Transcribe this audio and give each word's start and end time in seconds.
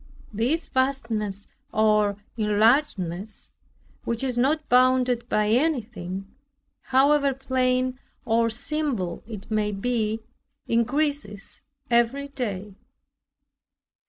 This 0.33 0.67
vastness 0.67 1.47
or 1.71 2.17
enlargedness, 2.35 3.51
which 4.03 4.23
is 4.23 4.35
not 4.35 4.67
bounded 4.67 5.29
by 5.29 5.49
anything, 5.49 6.25
however 6.85 7.35
plain 7.35 7.99
or 8.25 8.49
simple 8.49 9.21
it 9.27 9.51
may 9.51 9.71
be, 9.71 10.21
increases 10.65 11.61
every 11.91 12.29
day. 12.29 12.73